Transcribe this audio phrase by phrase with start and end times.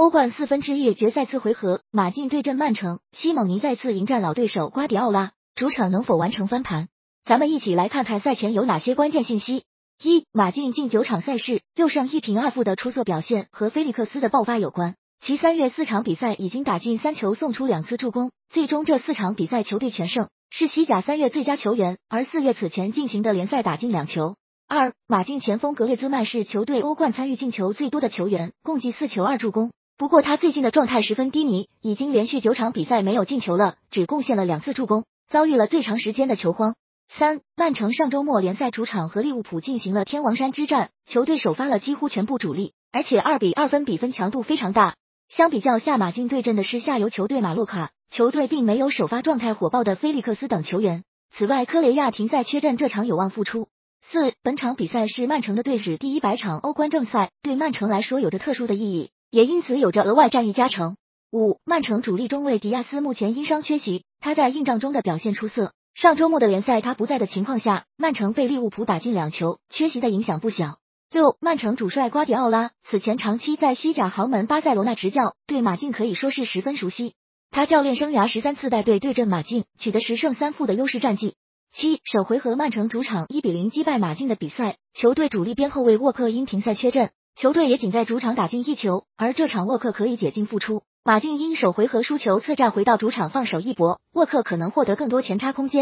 [0.00, 6.88] 欧冠四分之一决赛次回合，马竞对阵曼城，西蒙尼再次迎战老对手瓜迪奥拉，主场能否完成翻盘？
[7.26, 9.64] 咱们一起来看看赛前有哪些关键信息。
[10.02, 14.94] 一、马竞近九场赛事六胜一平二负的出色表现和菲利克斯的爆发有关。
[15.20, 21.98] 其三月四场比赛已经打进三球，送出两次助攻，最终这四场比赛球队全胜，是西甲三月最佳球员。
[22.08, 24.36] 而四月此前进行的联赛打进两球。
[24.66, 29.70] 二、马竞前锋格列兹曼是球队欧冠参与进球最多的球员，共计四球二助攻。
[30.00, 36.74] 不过他最近的状态十分低迷，已经连续九场比赛没有进球了，只贡献了两次助攻，遭遇了最长时间的球荒。
[37.10, 44.94] 三、曼城上周末联赛主场和利物浦进行了天王山之战，球队首发了几乎全部主力，而且二比二分比分强度非常大。
[45.28, 51.04] 相比较下，马竞对阵的是下游球队马洛卡，球队并没有首发状态火爆的菲利克斯等球员。
[51.30, 53.68] 此外，科雷亚停赛缺阵，这场有望复出。
[54.00, 60.96] 四、本场比赛是曼城的队史第一百场欧冠正赛，对曼城来说有着特殊的意义，也因此有着额外战役加成。
[61.32, 65.72] 五、曼城主力中卫迪亚斯目前因伤缺席，他在硬仗中的表现出色。
[65.94, 70.78] 上周末的联赛，他不在的情况下，曼城被利物浦打进两球，缺席的影响不小。
[71.12, 77.14] 六，曼城主帅瓜迪奥拉此前长期在西甲豪门巴塞罗那执教，对马竞可以说是十分熟悉。
[77.50, 81.34] 他教练生涯十三次带队对阵马竞，取得十胜三负的优势战绩。
[81.72, 87.10] 七，首回合曼城主场一比零击败马竞的比赛，球队主力边后卫沃克因停赛缺阵，
[87.40, 90.82] 球队也仅在主场打进一球，而这场沃克可以解禁复出。
[91.02, 95.78] 马竞因首回合输球侧战回到主场放手一搏，沃克可能获得更多前插空间。